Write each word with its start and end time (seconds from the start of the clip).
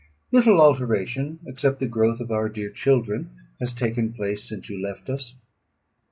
"Little 0.31 0.59
alteration, 0.59 1.37
except 1.45 1.79
the 1.79 1.85
growth 1.85 2.19
of 2.21 2.31
our 2.31 2.49
dear 2.49 2.71
children, 2.71 3.29
has 3.59 3.71
taken 3.71 4.13
place 4.13 4.43
since 4.43 4.67
you 4.67 4.81
left 4.81 5.11
us. 5.11 5.35